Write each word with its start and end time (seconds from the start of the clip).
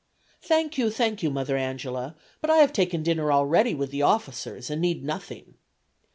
"Thank 0.41 0.79
you, 0.79 0.89
thank 0.89 1.21
you, 1.21 1.29
Mother 1.29 1.55
Angela, 1.55 2.15
but 2.41 2.49
I 2.49 2.57
have 2.57 2.73
taken 2.73 3.03
dinner 3.03 3.31
already 3.31 3.75
with 3.75 3.91
the 3.91 4.01
officers, 4.01 4.71
and 4.71 4.81
need 4.81 5.03
nothing." 5.03 5.57